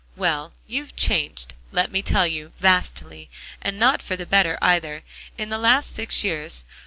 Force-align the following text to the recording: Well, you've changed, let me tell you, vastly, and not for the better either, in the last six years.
Well, 0.15 0.53
you've 0.65 0.95
changed, 0.95 1.53
let 1.71 1.91
me 1.91 2.01
tell 2.01 2.25
you, 2.25 2.53
vastly, 2.57 3.29
and 3.61 3.77
not 3.77 4.01
for 4.01 4.15
the 4.15 4.25
better 4.25 4.57
either, 4.59 5.03
in 5.37 5.49
the 5.49 5.59
last 5.59 5.93
six 5.93 6.23
years. 6.23 6.63